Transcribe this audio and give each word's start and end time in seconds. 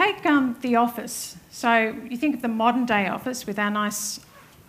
take 0.00 0.24
um, 0.24 0.56
the 0.62 0.76
office. 0.76 1.36
So 1.50 1.94
you 2.08 2.16
think 2.16 2.34
of 2.34 2.40
the 2.40 2.48
modern 2.48 2.86
day 2.86 3.06
office 3.08 3.46
with 3.46 3.58
our 3.58 3.70
nice 3.70 4.20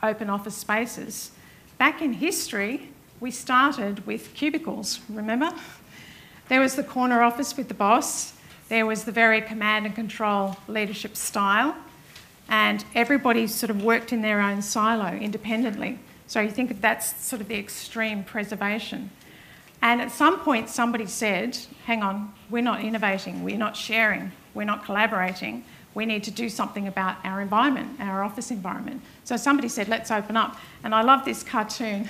open 0.04 0.30
office 0.30 0.56
spaces. 0.56 1.32
Back 1.78 2.02
in 2.02 2.12
history, 2.14 2.90
we 3.22 3.32
started 3.32 4.06
with 4.06 4.34
cubicles, 4.34 5.00
remember? 5.08 5.54
There 6.50 6.60
was 6.60 6.76
the 6.76 6.84
corner 6.84 7.22
office 7.22 7.56
with 7.56 7.70
the 7.70 7.74
boss, 7.74 8.34
there 8.68 8.86
was 8.86 9.06
the 9.06 9.14
very 9.14 9.40
command 9.40 9.86
and 9.86 9.96
control 9.96 10.58
leadership 10.68 11.16
style, 11.16 11.76
and 12.50 12.84
everybody 12.94 13.48
sort 13.48 13.70
of 13.70 13.84
worked 13.84 14.12
in 14.12 14.22
their 14.22 14.42
own 14.42 14.62
silo 14.62 15.14
independently. 15.16 15.98
So 16.28 16.42
you 16.42 16.50
think 16.50 16.72
of 16.72 16.82
that's 16.82 17.24
sort 17.26 17.42
of 17.42 17.48
the 17.48 17.58
extreme 17.58 18.26
preservation. 18.26 19.12
And 19.82 20.02
at 20.02 20.12
some 20.12 20.42
point, 20.42 20.68
somebody 20.68 21.06
said, 21.06 21.58
hang 21.86 22.04
on, 22.04 22.34
we're 22.50 22.62
not 22.62 22.82
innovating, 22.82 23.44
we're 23.44 23.58
not 23.58 23.78
sharing, 23.78 24.34
we're 24.54 24.64
not 24.64 24.86
collaborating. 24.86 25.64
We 25.94 26.06
need 26.06 26.24
to 26.24 26.32
do 26.32 26.50
something 26.50 26.88
about 26.88 27.18
our 27.24 27.42
environment, 27.42 28.00
our 28.00 28.24
office 28.24 28.52
environment. 28.52 29.02
So 29.24 29.38
somebody 29.38 29.68
said, 29.68 29.88
let's 29.88 30.12
open 30.12 30.38
up. 30.38 30.58
And 30.84 30.96
I 30.96 31.02
love 31.02 31.26
this 31.26 31.44
cartoon, 31.44 32.08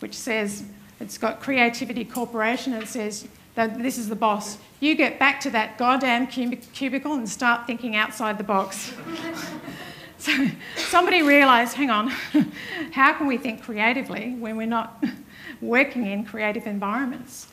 which 0.00 0.14
says, 0.14 0.64
it's 1.00 1.18
got 1.18 1.40
Creativity 1.40 2.04
Corporation, 2.04 2.72
and 2.72 2.82
it 2.82 2.88
says, 2.88 3.28
this 3.54 3.98
is 3.98 4.08
the 4.08 4.16
boss. 4.16 4.58
You 4.80 4.94
get 4.94 5.18
back 5.18 5.40
to 5.40 5.50
that 5.50 5.78
goddamn 5.78 6.26
cubicle 6.26 7.14
and 7.14 7.28
start 7.28 7.66
thinking 7.66 7.94
outside 7.94 8.38
the 8.38 8.44
box. 8.44 8.92
so 10.18 10.32
somebody 10.76 11.22
realised, 11.22 11.74
hang 11.74 11.90
on, 11.90 12.08
how 12.92 13.12
can 13.14 13.26
we 13.26 13.36
think 13.38 13.62
creatively 13.62 14.34
when 14.34 14.56
we're 14.56 14.66
not 14.66 15.02
working 15.60 16.06
in 16.06 16.24
creative 16.24 16.66
environments? 16.66 17.48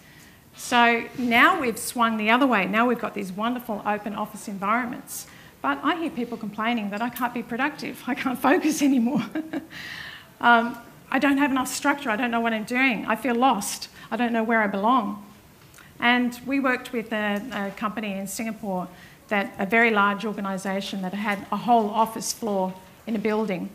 So 0.56 1.06
now 1.18 1.60
we've 1.60 1.78
swung 1.78 2.18
the 2.18 2.30
other 2.30 2.48
way. 2.48 2.66
Now 2.66 2.88
we've 2.88 3.00
got 3.00 3.14
these 3.14 3.32
wonderful 3.32 3.82
open 3.86 4.16
office 4.16 4.48
environments. 4.48 5.28
But 5.62 5.80
I 5.84 5.96
hear 5.96 6.10
people 6.10 6.38
complaining 6.38 6.90
that 6.90 7.02
I 7.02 7.10
can't 7.10 7.34
be 7.34 7.44
productive, 7.44 8.04
I 8.08 8.16
can't 8.16 8.40
focus 8.40 8.82
anymore. 8.82 9.24
um, 10.42 10.78
I 11.12 11.20
don't 11.20 11.38
have 11.38 11.52
enough 11.52 11.68
structure, 11.68 12.10
I 12.10 12.16
don't 12.16 12.32
know 12.32 12.40
what 12.40 12.54
I'm 12.54 12.64
doing, 12.64 13.06
I 13.06 13.16
feel 13.16 13.36
lost, 13.36 13.90
I 14.10 14.18
don't 14.18 14.34
know 14.34 14.44
where 14.44 14.62
I 14.62 14.68
belong. 14.68 15.26
And 16.00 16.40
we 16.48 16.60
worked 16.60 16.94
with 16.94 17.12
a, 17.14 17.42
a 17.52 17.78
company 17.78 18.14
in 18.14 18.28
Singapore 18.28 18.88
that 19.28 19.54
a 19.60 19.66
very 19.66 19.92
large 19.92 20.26
organisation 20.26 21.02
that 21.04 21.14
had 21.14 21.46
a 21.52 21.58
whole 21.58 21.90
office 21.90 22.34
floor 22.34 22.74
in 23.06 23.16
a 23.16 23.20
building. 23.20 23.70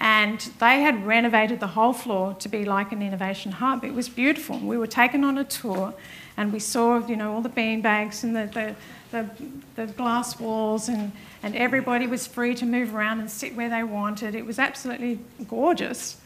And 0.00 0.40
they 0.60 0.80
had 0.82 1.06
renovated 1.06 1.58
the 1.60 1.68
whole 1.68 1.92
floor 1.92 2.34
to 2.34 2.48
be 2.48 2.64
like 2.64 2.92
an 2.92 3.02
innovation 3.02 3.52
hub. 3.52 3.84
It 3.84 3.94
was 3.94 4.08
beautiful. 4.08 4.58
We 4.58 4.78
were 4.78 4.86
taken 4.86 5.24
on 5.24 5.38
a 5.38 5.44
tour 5.44 5.92
and 6.36 6.52
we 6.52 6.60
saw, 6.60 7.04
you 7.04 7.16
know, 7.16 7.32
all 7.32 7.40
the 7.40 7.48
bean 7.48 7.80
bags 7.80 8.22
and 8.22 8.36
the, 8.36 8.46
the, 8.46 8.74
the, 9.10 9.86
the 9.86 9.92
glass 9.92 10.38
walls 10.38 10.88
and, 10.88 11.10
and 11.42 11.56
everybody 11.56 12.06
was 12.06 12.28
free 12.28 12.54
to 12.54 12.64
move 12.64 12.94
around 12.94 13.18
and 13.18 13.28
sit 13.28 13.56
where 13.56 13.68
they 13.68 13.82
wanted. 13.82 14.36
It 14.36 14.46
was 14.46 14.58
absolutely 14.58 15.18
gorgeous. 15.48 16.18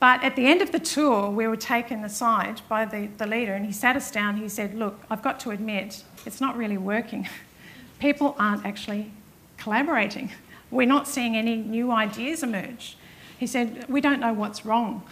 But 0.00 0.22
at 0.24 0.36
the 0.36 0.46
end 0.46 0.60
of 0.60 0.72
the 0.72 0.80
tour, 0.80 1.30
we 1.30 1.46
were 1.46 1.56
taken 1.56 2.04
aside 2.04 2.60
by 2.68 2.84
the, 2.84 3.08
the 3.18 3.26
leader 3.26 3.54
and 3.54 3.64
he 3.64 3.72
sat 3.72 3.96
us 3.96 4.10
down. 4.10 4.36
He 4.36 4.48
said, 4.48 4.74
Look, 4.74 5.00
I've 5.08 5.22
got 5.22 5.40
to 5.40 5.50
admit, 5.50 6.02
it's 6.26 6.40
not 6.40 6.56
really 6.56 6.76
working. 6.76 7.28
People 7.98 8.34
aren't 8.38 8.66
actually 8.66 9.12
collaborating. 9.56 10.32
We're 10.76 10.86
not 10.86 11.08
seeing 11.08 11.36
any 11.36 11.56
new 11.56 11.90
ideas 11.90 12.42
emerge. 12.42 12.98
He 13.38 13.46
said, 13.46 13.88
We 13.88 14.02
don't 14.02 14.20
know 14.20 14.34
what's 14.34 14.66
wrong. 14.66 15.02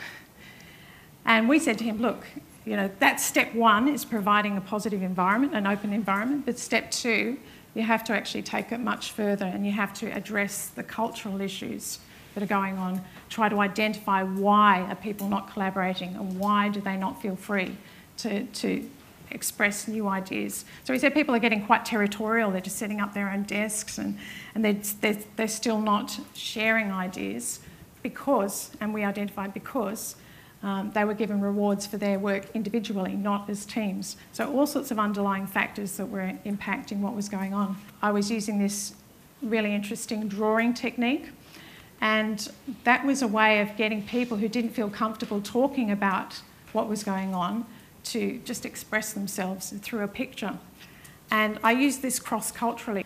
And 1.25 1.49
we 1.49 1.59
said 1.59 1.79
to 1.79 1.85
him, 1.85 2.03
Look, 2.03 2.27
you 2.67 2.77
know, 2.77 2.91
that's 2.99 3.25
step 3.25 3.55
one 3.55 3.89
is 3.89 4.05
providing 4.05 4.59
a 4.59 4.61
positive 4.61 5.03
environment, 5.03 5.55
an 5.55 5.67
open 5.67 5.93
environment. 5.93 6.45
But 6.45 6.59
step 6.59 6.91
two, 6.91 7.39
you 7.75 7.83
have 7.83 8.05
to 8.05 8.13
actually 8.13 8.43
take 8.43 8.73
it 8.73 8.81
much 8.81 9.13
further 9.13 9.47
and 9.47 9.65
you 9.65 9.73
have 9.73 9.95
to 9.95 10.07
address 10.07 10.69
the 10.69 10.83
cultural 10.83 11.41
issues 11.41 11.99
that 12.35 12.43
are 12.43 12.47
going 12.47 12.77
on, 12.77 13.01
try 13.31 13.49
to 13.49 13.61
identify 13.61 14.23
why 14.23 14.83
are 14.83 14.95
people 14.95 15.29
not 15.29 15.51
collaborating 15.51 16.15
and 16.15 16.39
why 16.39 16.69
do 16.69 16.81
they 16.81 16.97
not 16.97 17.23
feel 17.23 17.37
free 17.37 17.77
to, 18.19 18.45
to 18.45 18.89
express 19.31 19.89
new 19.89 20.09
ideas. 20.09 20.65
So 20.85 20.93
he 20.93 20.99
said 20.99 21.15
people 21.15 21.35
are 21.35 21.41
getting 21.41 21.65
quite 21.65 21.85
territorial, 21.85 22.51
they're 22.51 22.61
just 22.61 22.77
setting 22.77 23.01
up 23.01 23.15
their 23.15 23.31
own 23.31 23.45
desks 23.45 23.99
and, 23.99 24.19
and 24.55 24.65
they're, 24.65 24.81
they're, 25.01 25.23
they're 25.37 25.49
still 25.49 25.81
not 25.81 26.19
sharing 26.35 26.91
ideas 26.93 27.61
because, 28.03 28.71
and 28.81 28.93
we 28.93 29.05
identified 29.05 29.55
because, 29.55 30.17
um, 30.63 30.91
they 30.93 31.05
were 31.05 31.15
given 31.15 31.43
rewards 31.43 31.87
for 31.87 31.99
their 31.99 32.19
work 32.19 32.47
individually, 32.55 33.15
not 33.15 33.51
as 33.51 33.67
teams. 33.67 34.17
So, 34.33 34.51
all 34.51 34.67
sorts 34.67 34.91
of 34.91 34.99
underlying 34.99 35.47
factors 35.47 35.99
that 35.99 36.07
were 36.07 36.33
impacting 36.47 37.01
what 37.01 37.15
was 37.15 37.29
going 37.29 37.53
on. 37.53 37.77
I 38.01 38.13
was 38.13 38.31
using 38.31 38.59
this 38.59 38.95
really 39.43 39.75
interesting 39.75 40.27
drawing 40.27 40.73
technique 40.73 41.29
and 42.01 42.51
that 42.85 43.05
was 43.05 43.23
a 43.23 43.29
way 43.29 43.61
of 43.61 43.77
getting 43.77 44.03
people 44.03 44.37
who 44.37 44.49
didn't 44.49 44.71
feel 44.71 44.91
comfortable 44.91 45.41
talking 45.41 45.91
about 45.91 46.41
what 46.73 46.89
was 46.89 47.05
going 47.05 47.35
on 47.35 47.67
to 48.05 48.41
just 48.45 48.65
express 48.65 49.13
themselves 49.13 49.73
through 49.83 50.03
a 50.03 50.09
picture. 50.09 50.59
And 51.31 51.59
I 51.65 51.73
used 51.73 52.03
this 52.03 52.19
cross 52.19 52.53
culturally. 52.53 53.05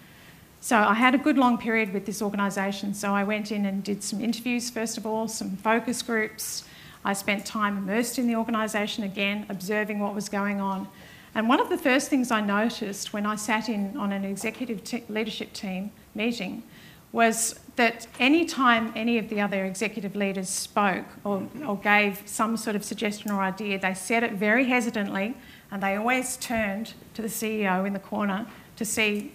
So 0.60 0.76
I 0.76 0.94
had 0.94 1.14
a 1.14 1.18
good 1.18 1.38
long 1.38 1.56
period 1.56 1.92
with 1.92 2.04
this 2.04 2.20
organisation. 2.20 2.92
So 2.92 3.14
I 3.14 3.24
went 3.24 3.52
in 3.52 3.64
and 3.64 3.82
did 3.82 4.02
some 4.02 4.20
interviews, 4.20 4.70
first 4.70 4.98
of 4.98 5.06
all, 5.06 5.28
some 5.28 5.56
focus 5.56 6.02
groups. 6.02 6.64
I 7.04 7.12
spent 7.12 7.46
time 7.46 7.78
immersed 7.78 8.18
in 8.18 8.26
the 8.26 8.34
organisation 8.34 9.04
again, 9.04 9.46
observing 9.48 10.00
what 10.00 10.14
was 10.14 10.28
going 10.28 10.60
on. 10.60 10.88
And 11.34 11.48
one 11.48 11.60
of 11.60 11.68
the 11.68 11.78
first 11.78 12.10
things 12.10 12.30
I 12.30 12.40
noticed 12.40 13.12
when 13.12 13.24
I 13.24 13.36
sat 13.36 13.68
in 13.68 13.96
on 13.96 14.12
an 14.12 14.24
executive 14.24 14.82
leadership 15.08 15.52
team 15.52 15.92
meeting 16.14 16.64
was 17.12 17.60
that 17.78 18.06
any 18.20 18.44
time 18.44 18.92
any 18.94 19.18
of 19.18 19.28
the 19.28 19.40
other 19.40 19.64
executive 19.64 20.14
leaders 20.14 20.48
spoke 20.48 21.06
or, 21.24 21.48
or 21.66 21.76
gave 21.78 22.22
some 22.26 22.56
sort 22.56 22.76
of 22.76 22.84
suggestion 22.84 23.30
or 23.30 23.40
idea, 23.40 23.78
they 23.78 23.94
said 23.94 24.22
it 24.22 24.32
very 24.32 24.66
hesitantly 24.66 25.34
and 25.70 25.82
they 25.82 25.96
always 25.96 26.36
turned 26.36 26.92
to 27.14 27.22
the 27.22 27.28
CEO 27.28 27.86
in 27.86 27.92
the 27.92 27.98
corner 27.98 28.46
to 28.76 28.84
see 28.84 29.32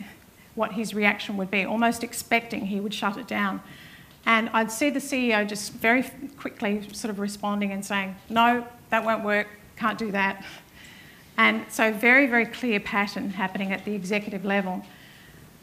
what 0.55 0.73
his 0.73 0.93
reaction 0.93 1.37
would 1.37 1.49
be, 1.49 1.63
almost 1.63 2.03
expecting 2.03 2.67
he 2.67 2.79
would 2.79 2.93
shut 2.93 3.17
it 3.17 3.27
down. 3.27 3.61
And 4.25 4.49
I'd 4.49 4.71
see 4.71 4.89
the 4.89 4.99
CEO 4.99 5.47
just 5.47 5.73
very 5.73 6.03
quickly 6.37 6.87
sort 6.93 7.09
of 7.09 7.19
responding 7.19 7.71
and 7.71 7.83
saying, 7.83 8.15
No, 8.29 8.67
that 8.89 9.03
won't 9.03 9.23
work, 9.23 9.47
can't 9.75 9.97
do 9.97 10.11
that. 10.11 10.45
And 11.37 11.65
so, 11.69 11.91
very, 11.91 12.27
very 12.27 12.45
clear 12.45 12.79
pattern 12.79 13.31
happening 13.31 13.71
at 13.71 13.85
the 13.85 13.93
executive 13.95 14.45
level. 14.45 14.83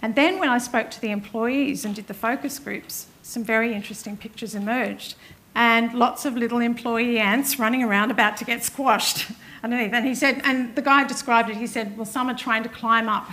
And 0.02 0.14
then 0.14 0.38
when 0.38 0.48
I 0.48 0.58
spoke 0.58 0.90
to 0.92 1.00
the 1.00 1.10
employees 1.10 1.84
and 1.84 1.94
did 1.94 2.06
the 2.06 2.14
focus 2.14 2.58
groups, 2.58 3.06
some 3.22 3.44
very 3.44 3.74
interesting 3.74 4.16
pictures 4.16 4.54
emerged. 4.54 5.14
And 5.54 5.94
lots 5.94 6.24
of 6.24 6.36
little 6.36 6.60
employee 6.60 7.18
ants 7.18 7.58
running 7.58 7.82
around 7.82 8.10
about 8.10 8.36
to 8.38 8.44
get 8.44 8.62
squashed 8.62 9.30
underneath. 9.62 9.92
And 9.92 10.06
he 10.06 10.14
said, 10.14 10.40
and 10.44 10.74
the 10.74 10.82
guy 10.82 11.06
described 11.06 11.50
it, 11.50 11.56
he 11.56 11.66
said, 11.66 11.96
well, 11.96 12.06
some 12.06 12.30
are 12.30 12.36
trying 12.36 12.62
to 12.62 12.68
climb 12.68 13.08
up 13.08 13.28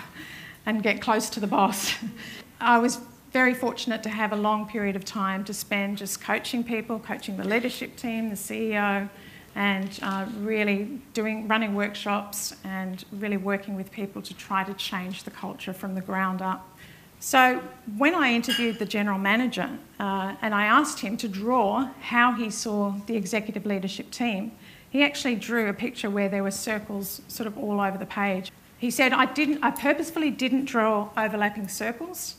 and 0.65 0.83
get 0.83 1.01
close 1.01 1.29
to 1.29 1.39
the 1.39 1.47
boss. 1.47 1.93
I 2.59 2.79
was 2.79 2.99
very 3.31 3.53
fortunate 3.53 4.03
to 4.03 4.09
have 4.09 4.31
a 4.31 4.35
long 4.35 4.67
period 4.67 4.95
of 4.95 5.05
time 5.05 5.43
to 5.45 5.53
spend 5.53 5.97
just 5.97 6.21
coaching 6.21 6.63
people, 6.63 6.99
coaching 6.99 7.37
the 7.37 7.47
leadership 7.47 7.95
team, 7.95 8.29
the 8.29 8.35
CEO, 8.35 9.09
and 9.57 9.99
uh, 10.03 10.23
really 10.41 11.01
doing 11.15 11.47
running 11.47 11.73
workshops 11.73 12.55
and 12.63 13.03
really 13.11 13.37
working 13.37 13.75
with 13.75 13.91
people 13.91 14.21
to 14.21 14.35
try 14.35 14.63
to 14.63 14.73
change 14.75 15.23
the 15.23 15.31
culture 15.31 15.73
from 15.73 15.95
the 15.95 16.01
ground 16.01 16.43
up. 16.43 16.77
So 17.19 17.63
when 17.97 18.13
I 18.13 18.33
interviewed 18.33 18.77
the 18.77 18.85
general 18.85 19.17
manager 19.17 19.67
uh, 19.99 20.35
and 20.43 20.53
I 20.53 20.67
asked 20.67 20.99
him 20.99 21.17
to 21.17 21.27
draw 21.27 21.89
how 22.01 22.33
he 22.33 22.51
saw 22.51 22.93
the 23.07 23.15
executive 23.17 23.65
leadership 23.65 24.11
team, 24.11 24.51
he 24.91 25.01
actually 25.01 25.35
drew 25.35 25.67
a 25.69 25.73
picture 25.73 26.11
where 26.11 26.29
there 26.29 26.43
were 26.43 26.51
circles 26.51 27.23
sort 27.27 27.47
of 27.47 27.57
all 27.57 27.81
over 27.81 27.97
the 27.97 28.05
page. 28.05 28.51
He 28.77 28.91
said, 28.91 29.11
I, 29.11 29.25
didn't, 29.25 29.63
I 29.63 29.71
purposefully 29.71 30.29
didn't 30.29 30.65
draw 30.65 31.09
overlapping 31.17 31.67
circles. 31.67 32.35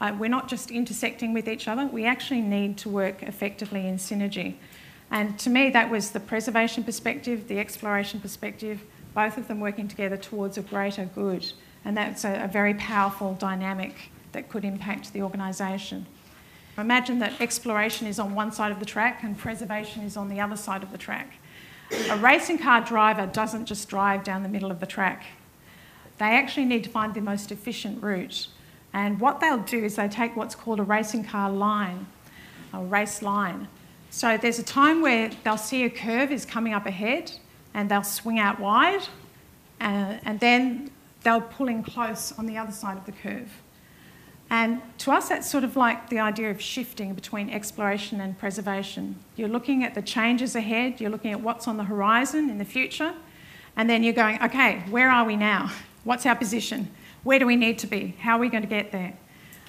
Uh, 0.00 0.12
we're 0.18 0.28
not 0.28 0.48
just 0.48 0.72
intersecting 0.72 1.32
with 1.32 1.48
each 1.48 1.68
other, 1.68 1.86
we 1.86 2.04
actually 2.04 2.40
need 2.40 2.78
to 2.78 2.88
work 2.88 3.22
effectively 3.22 3.86
in 3.86 3.96
synergy. 3.96 4.56
And 5.10 5.38
to 5.38 5.50
me, 5.50 5.70
that 5.70 5.90
was 5.90 6.10
the 6.10 6.20
preservation 6.20 6.84
perspective, 6.84 7.48
the 7.48 7.58
exploration 7.58 8.20
perspective, 8.20 8.82
both 9.14 9.38
of 9.38 9.48
them 9.48 9.60
working 9.60 9.88
together 9.88 10.16
towards 10.16 10.58
a 10.58 10.62
greater 10.62 11.06
good. 11.06 11.52
And 11.84 11.96
that's 11.96 12.24
a, 12.24 12.44
a 12.44 12.48
very 12.48 12.74
powerful 12.74 13.34
dynamic 13.34 14.10
that 14.32 14.48
could 14.48 14.64
impact 14.64 15.12
the 15.12 15.22
organisation. 15.22 16.06
Imagine 16.76 17.18
that 17.18 17.40
exploration 17.40 18.06
is 18.06 18.18
on 18.18 18.34
one 18.34 18.52
side 18.52 18.70
of 18.70 18.78
the 18.78 18.86
track 18.86 19.24
and 19.24 19.36
preservation 19.36 20.02
is 20.02 20.16
on 20.16 20.28
the 20.28 20.40
other 20.40 20.56
side 20.56 20.82
of 20.82 20.92
the 20.92 20.98
track. 20.98 21.34
A 22.10 22.16
racing 22.18 22.58
car 22.58 22.82
driver 22.82 23.26
doesn't 23.26 23.66
just 23.66 23.88
drive 23.88 24.22
down 24.22 24.42
the 24.42 24.48
middle 24.48 24.70
of 24.70 24.78
the 24.78 24.86
track. 24.86 25.24
They 26.18 26.36
actually 26.36 26.66
need 26.66 26.84
to 26.84 26.90
find 26.90 27.14
the 27.14 27.20
most 27.20 27.50
efficient 27.50 28.02
route. 28.02 28.48
And 28.92 29.18
what 29.18 29.40
they'll 29.40 29.58
do 29.58 29.84
is 29.84 29.96
they 29.96 30.08
take 30.08 30.36
what's 30.36 30.54
called 30.54 30.80
a 30.80 30.82
racing 30.82 31.24
car 31.24 31.50
line, 31.50 32.06
a 32.72 32.80
race 32.80 33.22
line, 33.22 33.68
so 34.10 34.36
there's 34.36 34.58
a 34.58 34.64
time 34.64 35.02
where 35.02 35.30
they'll 35.44 35.56
see 35.56 35.84
a 35.84 35.90
curve 35.90 36.32
is 36.32 36.46
coming 36.46 36.72
up 36.72 36.86
ahead 36.86 37.32
and 37.74 37.90
they'll 37.90 38.02
swing 38.02 38.38
out 38.38 38.58
wide 38.58 39.02
uh, 39.80 40.16
and 40.24 40.40
then 40.40 40.90
they'll 41.22 41.40
pull 41.40 41.68
in 41.68 41.82
close 41.82 42.32
on 42.38 42.46
the 42.46 42.56
other 42.56 42.72
side 42.72 42.96
of 42.96 43.06
the 43.06 43.12
curve. 43.12 43.50
And 44.50 44.80
to 44.98 45.12
us, 45.12 45.28
that's 45.28 45.50
sort 45.50 45.62
of 45.62 45.76
like 45.76 46.08
the 46.08 46.18
idea 46.18 46.50
of 46.50 46.60
shifting 46.60 47.12
between 47.12 47.50
exploration 47.50 48.20
and 48.20 48.38
preservation. 48.38 49.16
You're 49.36 49.48
looking 49.48 49.84
at 49.84 49.94
the 49.94 50.00
changes 50.00 50.56
ahead, 50.56 51.00
you're 51.00 51.10
looking 51.10 51.32
at 51.32 51.40
what's 51.40 51.68
on 51.68 51.76
the 51.76 51.84
horizon 51.84 52.48
in 52.48 52.56
the 52.56 52.64
future, 52.64 53.14
and 53.76 53.90
then 53.90 54.02
you're 54.02 54.14
going, 54.14 54.42
okay, 54.42 54.82
where 54.88 55.10
are 55.10 55.24
we 55.24 55.36
now? 55.36 55.70
What's 56.04 56.24
our 56.24 56.34
position? 56.34 56.88
Where 57.22 57.38
do 57.38 57.44
we 57.44 57.56
need 57.56 57.78
to 57.80 57.86
be? 57.86 58.16
How 58.20 58.36
are 58.36 58.40
we 58.40 58.48
going 58.48 58.62
to 58.62 58.68
get 58.68 58.92
there? 58.92 59.14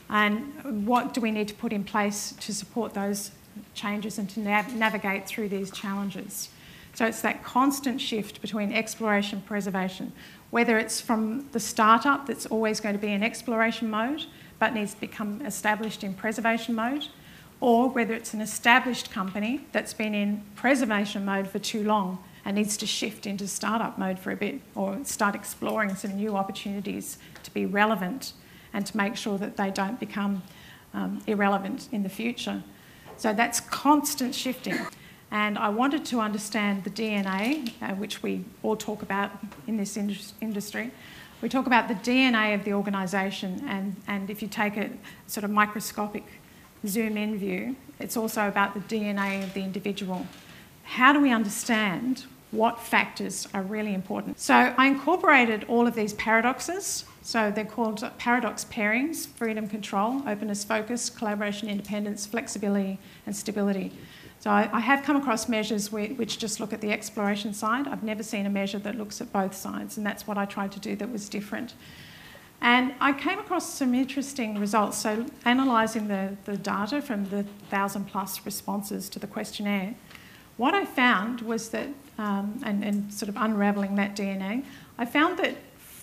And 0.09 0.87
what 0.87 1.13
do 1.13 1.19
we 1.19 1.31
need 1.31 1.49
to 1.49 1.53
put 1.53 1.73
in 1.73 1.83
place 1.83 2.33
to 2.39 2.53
support 2.53 2.93
those 2.93 3.31
changes 3.73 4.17
and 4.17 4.29
to 4.31 4.39
nav- 4.39 4.75
navigate 4.75 5.27
through 5.27 5.49
these 5.49 5.71
challenges? 5.71 6.49
So 6.93 7.05
it's 7.05 7.21
that 7.21 7.43
constant 7.43 8.01
shift 8.01 8.41
between 8.41 8.73
exploration 8.73 9.39
and 9.39 9.47
preservation, 9.47 10.11
whether 10.49 10.77
it's 10.77 10.99
from 10.99 11.47
the 11.51 11.59
startup 11.59 12.25
that's 12.25 12.45
always 12.47 12.79
going 12.79 12.95
to 12.95 13.01
be 13.01 13.11
in 13.11 13.23
exploration 13.23 13.89
mode 13.89 14.25
but 14.59 14.73
needs 14.73 14.93
to 14.93 14.99
become 14.99 15.41
established 15.45 16.03
in 16.03 16.13
preservation 16.13 16.75
mode, 16.75 17.07
or 17.61 17.89
whether 17.89 18.13
it's 18.13 18.33
an 18.33 18.41
established 18.41 19.09
company 19.09 19.61
that's 19.71 19.93
been 19.93 20.13
in 20.13 20.43
preservation 20.55 21.25
mode 21.25 21.47
for 21.47 21.59
too 21.59 21.83
long 21.83 22.21
and 22.45 22.55
needs 22.55 22.77
to 22.77 22.85
shift 22.85 23.25
into 23.25 23.47
startup 23.47 23.97
mode 23.97 24.17
for 24.17 24.31
a 24.31 24.35
bit 24.35 24.61
or 24.75 24.97
start 25.03 25.35
exploring 25.35 25.95
some 25.95 26.15
new 26.15 26.35
opportunities 26.35 27.17
to 27.43 27.53
be 27.53 27.65
relevant 27.65 28.33
and 28.73 28.85
to 28.85 28.95
make 28.95 29.15
sure 29.15 29.37
that 29.37 29.57
they 29.57 29.69
don't 29.69 29.99
become 29.99 30.41
um, 30.93 31.21
irrelevant 31.27 31.89
in 31.91 32.03
the 32.03 32.09
future. 32.09 32.63
So 33.19 33.33
that's 33.33 33.59
constant 33.59 34.33
shifting. 34.33 34.79
And 35.29 35.57
I 35.57 35.67
wanted 35.67 36.05
to 36.05 36.21
understand 36.21 36.85
the 36.85 36.89
DNA, 36.89 37.73
uh, 37.81 37.93
which 37.95 38.23
we 38.23 38.45
all 38.63 38.77
talk 38.77 39.01
about 39.01 39.31
in 39.67 39.75
this 39.75 39.97
industry. 39.97 40.91
We 41.41 41.49
talk 41.49 41.67
about 41.67 41.89
the 41.89 41.95
DNA 41.95 42.55
of 42.55 42.63
the 42.63 42.73
organisation, 42.73 43.63
and, 43.67 43.97
and 44.07 44.29
if 44.29 44.41
you 44.41 44.47
take 44.47 44.77
a 44.77 44.89
sort 45.27 45.43
of 45.43 45.51
microscopic 45.51 46.23
zoom 46.87 47.17
in 47.17 47.37
view, 47.37 47.75
it's 47.99 48.15
also 48.15 48.47
about 48.47 48.73
the 48.73 48.79
DNA 48.79 49.43
of 49.43 49.53
the 49.53 49.61
individual. 49.63 50.25
How 50.83 51.11
do 51.11 51.19
we 51.19 51.31
understand 51.31 52.25
what 52.51 52.79
factors 52.81 53.47
are 53.53 53.61
really 53.61 53.93
important? 53.93 54.39
So 54.39 54.53
I 54.55 54.87
incorporated 54.87 55.65
all 55.65 55.87
of 55.87 55.93
these 55.93 56.13
paradoxes 56.13 57.03
so 57.21 57.51
they're 57.51 57.65
called 57.65 58.09
paradox 58.17 58.65
pairings 58.65 59.27
freedom, 59.27 59.67
control, 59.67 60.23
openness, 60.27 60.63
focus, 60.63 61.09
collaboration, 61.09 61.69
independence, 61.69 62.25
flexibility, 62.25 62.99
and 63.25 63.35
stability. 63.35 63.91
So 64.39 64.49
I, 64.49 64.69
I 64.71 64.79
have 64.79 65.03
come 65.03 65.17
across 65.17 65.49
measures 65.49 65.91
which 65.91 66.39
just 66.39 66.59
look 66.59 66.71
at 66.71 66.79
the 66.79 66.91
exploration 66.91 67.53
side. 67.53 67.87
I've 67.87 68.03
never 68.03 68.23
seen 68.23 68.45
a 68.45 68.49
measure 68.49 68.79
that 68.79 68.97
looks 68.97 69.19
at 69.19 69.33
both 69.33 69.53
sides, 69.53 69.97
and 69.97 70.05
that's 70.05 70.25
what 70.25 70.37
I 70.37 70.45
tried 70.45 70.71
to 70.73 70.79
do 70.79 70.95
that 70.95 71.11
was 71.11 71.27
different. 71.27 71.73
And 72.61 72.93
I 72.99 73.13
came 73.13 73.39
across 73.39 73.73
some 73.73 73.93
interesting 73.93 74.57
results. 74.59 74.97
So, 74.97 75.25
analysing 75.45 76.07
the, 76.07 76.35
the 76.45 76.57
data 76.57 77.01
from 77.01 77.29
the 77.29 77.43
thousand 77.69 78.05
plus 78.05 78.45
responses 78.45 79.09
to 79.09 79.19
the 79.19 79.27
questionnaire, 79.27 79.95
what 80.57 80.73
I 80.73 80.83
found 80.83 81.41
was 81.41 81.69
that, 81.69 81.87
um, 82.17 82.61
and, 82.65 82.83
and 82.83 83.13
sort 83.13 83.29
of 83.29 83.37
unravelling 83.37 83.95
that 83.95 84.15
DNA, 84.15 84.65
I 84.97 85.05
found 85.05 85.39
that 85.39 85.55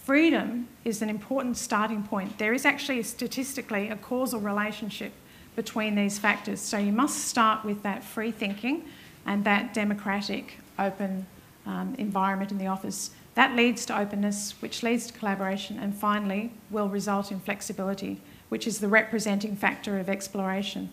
freedom 0.06 0.69
is 0.85 1.03
an 1.03 1.11
important 1.11 1.56
starting 1.56 2.00
point. 2.00 2.38
There 2.38 2.55
is 2.55 2.64
actually 2.64 3.03
statistically 3.03 3.88
a 3.88 3.97
causal 3.97 4.38
relationship 4.38 5.12
between 5.56 5.97
these 5.97 6.17
factors. 6.17 6.61
So 6.61 6.79
you 6.79 6.93
must 6.93 7.25
start 7.25 7.64
with 7.64 7.82
that 7.82 8.05
free 8.05 8.31
thinking 8.31 8.85
and 9.26 9.43
that 9.43 9.75
democratic, 9.75 10.61
open 10.79 11.26
um, 11.67 11.97
environment 11.99 12.53
in 12.53 12.58
the 12.58 12.69
office. 12.69 13.11
That 13.35 13.56
leads 13.56 13.85
to 13.87 13.99
openness, 13.99 14.55
which 14.61 14.85
leads 14.85 15.08
to 15.08 15.12
collaboration, 15.12 15.76
and 15.76 15.93
finally 15.93 16.53
will 16.70 16.88
result 16.88 17.32
in 17.32 17.41
flexibility, 17.41 18.20
which 18.49 18.69
is 18.69 18.79
the 18.79 18.87
representing 18.87 19.56
factor 19.56 19.99
of 19.99 20.08
exploration. 20.08 20.88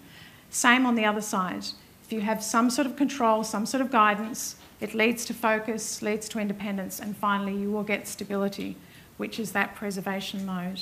Same 0.50 0.88
on 0.88 0.96
the 0.96 1.06
other 1.06 1.22
side. 1.22 1.66
If 2.04 2.12
you 2.12 2.22
have 2.22 2.44
some 2.44 2.72
sort 2.72 2.88
of 2.88 2.96
control, 2.96 3.44
some 3.44 3.68
sort 3.68 3.82
of 3.82 3.92
guidance, 3.92 4.56
it 4.82 4.96
leads 4.96 5.24
to 5.26 5.36
focus, 5.36 6.02
leads 6.02 6.28
to 6.30 6.40
independence, 6.40 7.00
and 7.00 7.16
finally 7.16 7.56
you 7.56 7.70
will 7.70 7.84
get 7.84 8.08
stability 8.08 8.76
which 9.18 9.40
is 9.40 9.52
that 9.52 9.76
preservation 9.76 10.46
mode. 10.46 10.82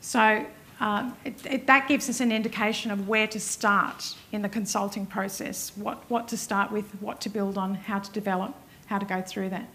So 0.00 0.46
um, 0.80 1.16
it, 1.24 1.34
it, 1.46 1.66
that 1.66 1.88
gives 1.88 2.08
us 2.08 2.20
an 2.20 2.30
indication 2.30 2.90
of 2.90 3.08
where 3.08 3.26
to 3.28 3.40
start 3.40 4.14
in 4.32 4.42
the 4.42 4.48
consulting 4.48 5.06
process, 5.06 5.72
what, 5.76 6.04
what 6.08 6.28
to 6.28 6.36
start 6.36 6.70
with, 6.70 6.90
what 7.00 7.20
to 7.22 7.28
build 7.28 7.56
on, 7.56 7.74
how 7.74 7.98
to 7.98 8.12
develop, 8.12 8.54
how 8.86 8.98
to 8.98 9.06
go 9.06 9.22
through 9.22 9.50
that. 9.50 9.68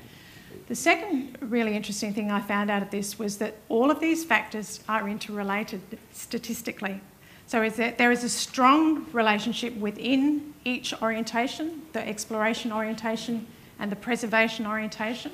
The 0.67 0.75
second 0.75 1.37
really 1.41 1.75
interesting 1.75 2.13
thing 2.13 2.29
I 2.29 2.41
found 2.41 2.69
out 2.69 2.81
of 2.81 2.91
this 2.91 3.17
was 3.17 3.37
that 3.37 3.55
all 3.67 3.89
of 3.89 3.99
these 3.99 4.23
factors 4.23 4.81
are 4.87 5.09
interrelated 5.09 5.81
statistically. 6.11 7.01
So 7.47 7.63
is 7.63 7.75
there 7.75 8.11
is 8.11 8.23
a 8.23 8.29
strong 8.29 9.05
relationship 9.11 9.75
within 9.75 10.53
each 10.63 10.93
orientation, 11.01 11.81
the 11.91 12.07
exploration 12.07 12.71
orientation 12.71 13.47
and 13.79 13.91
the 13.91 13.95
preservation 13.95 14.65
orientation 14.65 15.31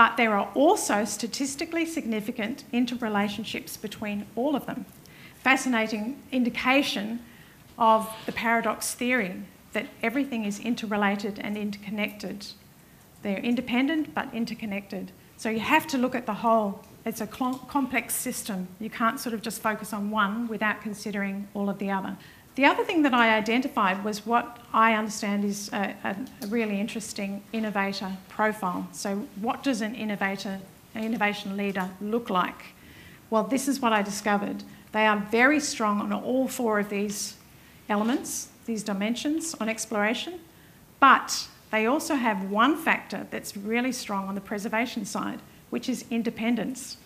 but 0.00 0.16
there 0.16 0.34
are 0.34 0.48
also 0.54 1.04
statistically 1.04 1.84
significant 1.84 2.64
interrelationships 2.72 3.78
between 3.78 4.24
all 4.34 4.56
of 4.56 4.64
them. 4.64 4.86
Fascinating 5.44 6.22
indication 6.32 7.20
of 7.76 8.08
the 8.24 8.32
paradox 8.32 8.94
theory 8.94 9.42
that 9.74 9.88
everything 10.02 10.46
is 10.46 10.58
interrelated 10.58 11.38
and 11.40 11.54
interconnected. 11.54 12.46
They're 13.20 13.40
independent 13.40 14.14
but 14.14 14.32
interconnected. 14.32 15.12
So 15.36 15.50
you 15.50 15.60
have 15.60 15.86
to 15.88 15.98
look 15.98 16.14
at 16.14 16.24
the 16.24 16.32
whole. 16.32 16.82
It's 17.04 17.20
a 17.20 17.26
complex 17.26 18.14
system. 18.14 18.68
You 18.78 18.88
can't 18.88 19.20
sort 19.20 19.34
of 19.34 19.42
just 19.42 19.60
focus 19.60 19.92
on 19.92 20.10
one 20.10 20.48
without 20.48 20.80
considering 20.80 21.46
all 21.52 21.68
of 21.68 21.78
the 21.78 21.90
other. 21.90 22.16
The 22.56 22.64
other 22.64 22.84
thing 22.84 23.02
that 23.02 23.14
I 23.14 23.36
identified 23.36 24.04
was 24.04 24.26
what 24.26 24.58
I 24.72 24.94
understand 24.94 25.44
is 25.44 25.70
a, 25.72 25.94
a, 26.02 26.46
really 26.48 26.80
interesting 26.80 27.42
innovator 27.52 28.16
profile. 28.28 28.88
So, 28.92 29.28
what 29.40 29.62
does 29.62 29.80
an 29.80 29.94
innovator, 29.94 30.58
an 30.94 31.04
innovation 31.04 31.56
leader 31.56 31.90
look 32.00 32.28
like? 32.28 32.74
Well, 33.30 33.44
this 33.44 33.68
is 33.68 33.78
what 33.78 33.92
I 33.92 34.02
discovered. 34.02 34.64
They 34.90 35.06
are 35.06 35.16
very 35.30 35.60
strong 35.60 36.00
on 36.00 36.12
all 36.12 36.48
four 36.48 36.80
of 36.80 36.88
these 36.88 37.36
elements, 37.88 38.48
these 38.66 38.82
dimensions 38.82 39.54
on 39.54 39.68
exploration, 39.68 40.40
but 40.98 41.46
they 41.70 41.86
also 41.86 42.16
have 42.16 42.50
one 42.50 42.76
factor 42.76 43.28
that's 43.30 43.56
really 43.56 43.92
strong 43.92 44.26
on 44.26 44.34
the 44.34 44.40
preservation 44.40 45.04
side, 45.04 45.38
which 45.70 45.88
is 45.88 46.04
independence. 46.10 46.96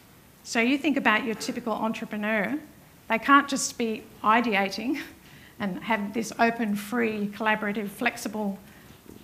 So, 0.42 0.60
you 0.60 0.78
think 0.78 0.96
about 0.96 1.24
your 1.24 1.34
typical 1.34 1.74
entrepreneur, 1.74 2.58
they 3.08 3.18
can't 3.18 3.46
just 3.46 3.76
be 3.76 4.04
ideating 4.22 5.00
and 5.64 5.82
have 5.84 6.12
this 6.12 6.30
open, 6.38 6.76
free, 6.76 7.26
collaborative, 7.34 7.88
flexible 7.88 8.58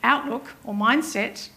outlook 0.03 0.49
or 0.65 0.73
mindset, 0.73 1.51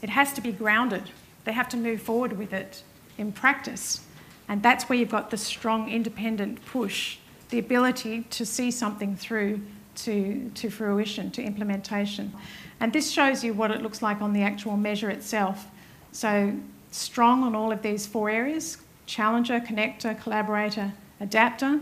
it 0.00 0.08
has 0.08 0.32
to 0.32 0.40
be 0.40 0.50
grounded. 0.50 1.10
They 1.44 1.52
have 1.52 1.68
to 1.68 1.76
move 1.76 2.00
forward 2.00 2.38
with 2.38 2.52
it 2.52 2.82
in 3.18 3.32
practice. 3.32 4.00
And 4.48 4.62
that's 4.62 4.88
where 4.88 4.98
you've 4.98 5.10
got 5.10 5.30
the 5.30 5.36
strong 5.36 5.90
independent 5.90 6.64
push, 6.64 7.18
the 7.50 7.58
ability 7.58 8.22
to 8.30 8.46
see 8.46 8.70
something 8.70 9.16
through 9.16 9.60
to, 9.96 10.50
to 10.54 10.70
fruition, 10.70 11.30
to 11.32 11.42
implementation. 11.42 12.32
And 12.80 12.92
this 12.92 13.10
shows 13.10 13.44
you 13.44 13.52
what 13.52 13.70
it 13.70 13.82
looks 13.82 14.00
like 14.00 14.22
on 14.22 14.32
the 14.32 14.42
actual 14.42 14.78
measure 14.78 15.10
itself. 15.10 15.66
So, 16.10 16.54
strong 16.90 17.42
on 17.42 17.54
all 17.54 17.70
of 17.70 17.82
these 17.82 18.06
four 18.06 18.30
areas 18.30 18.78
challenger, 19.04 19.60
connector, 19.60 20.18
collaborator, 20.22 20.92
adapter, 21.20 21.80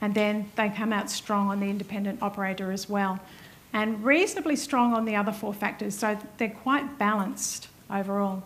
and 0.00 0.14
then 0.14 0.50
they 0.56 0.68
come 0.70 0.92
out 0.92 1.10
strong 1.10 1.48
on 1.48 1.60
the 1.60 1.66
independent 1.66 2.22
operator 2.22 2.72
as 2.72 2.88
well, 2.88 3.20
and 3.72 4.04
reasonably 4.04 4.56
strong 4.56 4.94
on 4.94 5.04
the 5.04 5.16
other 5.16 5.32
four 5.32 5.54
factors. 5.54 5.96
So 5.96 6.18
they're 6.38 6.48
quite 6.48 6.98
balanced 6.98 7.68
overall. 7.90 8.42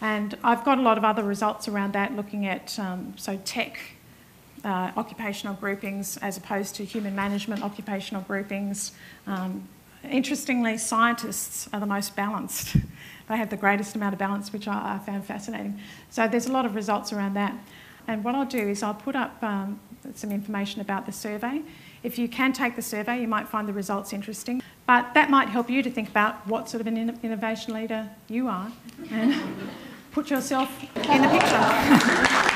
And 0.00 0.36
I've 0.42 0.64
got 0.64 0.78
a 0.78 0.82
lot 0.82 0.96
of 0.96 1.04
other 1.04 1.22
results 1.22 1.68
around 1.68 1.92
that, 1.92 2.16
looking 2.16 2.46
at 2.46 2.78
um, 2.78 3.14
so 3.16 3.38
tech 3.44 3.78
uh, 4.64 4.92
occupational 4.96 5.54
groupings 5.54 6.16
as 6.18 6.36
opposed 6.36 6.74
to 6.76 6.84
human 6.84 7.14
management 7.14 7.62
occupational 7.62 8.22
groupings. 8.22 8.92
Um, 9.26 9.68
interestingly, 10.08 10.78
scientists 10.78 11.68
are 11.72 11.80
the 11.80 11.86
most 11.86 12.16
balanced. 12.16 12.76
they 13.28 13.36
have 13.36 13.50
the 13.50 13.56
greatest 13.56 13.94
amount 13.94 14.14
of 14.14 14.18
balance, 14.18 14.52
which 14.52 14.68
I, 14.68 14.96
I, 14.96 14.98
found 14.98 15.24
fascinating. 15.24 15.78
So 16.10 16.26
there's 16.26 16.46
a 16.46 16.52
lot 16.52 16.66
of 16.66 16.74
results 16.74 17.12
around 17.12 17.34
that. 17.34 17.54
And 18.06 18.24
what 18.24 18.34
I'll 18.34 18.44
do 18.44 18.68
is 18.68 18.82
I'll 18.82 18.94
put 18.94 19.16
up 19.16 19.42
um, 19.42 19.80
some 20.14 20.30
information 20.30 20.80
about 20.80 21.06
the 21.06 21.12
survey. 21.12 21.62
If 22.02 22.18
you 22.18 22.28
can 22.28 22.52
take 22.52 22.76
the 22.76 22.82
survey, 22.82 23.20
you 23.20 23.28
might 23.28 23.48
find 23.48 23.68
the 23.68 23.72
results 23.72 24.12
interesting. 24.12 24.62
But 24.86 25.14
that 25.14 25.30
might 25.30 25.48
help 25.48 25.70
you 25.70 25.82
to 25.82 25.90
think 25.90 26.08
about 26.08 26.46
what 26.46 26.68
sort 26.68 26.80
of 26.80 26.86
an 26.86 27.18
innovation 27.22 27.74
leader 27.74 28.08
you 28.28 28.48
are 28.48 28.72
and 29.10 29.34
put 30.12 30.30
yourself 30.30 30.70
in 30.96 31.22
the 31.22 31.28
picture. 31.28 32.46